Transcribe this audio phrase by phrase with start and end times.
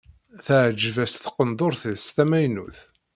[0.45, 2.77] Teɛjeb-as tqendurt-is tamaynut.